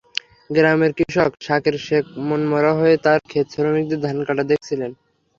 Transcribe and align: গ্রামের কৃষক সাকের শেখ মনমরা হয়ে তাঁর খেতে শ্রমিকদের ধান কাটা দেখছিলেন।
গ্রামের 0.49 0.91
কৃষক 0.97 1.31
সাকের 1.45 1.75
শেখ 1.85 2.03
মনমরা 2.27 2.71
হয়ে 2.79 2.95
তাঁর 3.05 3.19
খেতে 3.29 3.51
শ্রমিকদের 3.53 3.99
ধান 4.05 4.17
কাটা 4.27 4.43
দেখছিলেন। 4.51 4.91